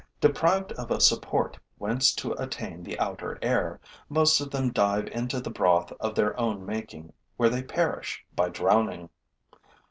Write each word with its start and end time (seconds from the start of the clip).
Deprived 0.19 0.71
of 0.71 0.89
a 0.89 0.99
support 0.99 1.59
whence 1.77 2.11
to 2.15 2.31
attain 2.41 2.81
the 2.81 2.97
outer 2.97 3.37
air, 3.43 3.79
most 4.09 4.41
of 4.41 4.49
them 4.49 4.71
dive 4.73 5.05
into 5.09 5.39
the 5.39 5.51
broth 5.51 5.93
of 5.99 6.15
their 6.15 6.35
own 6.39 6.65
making, 6.65 7.13
where 7.37 7.49
they 7.49 7.61
perish 7.61 8.25
by 8.35 8.49
drowning. 8.49 9.11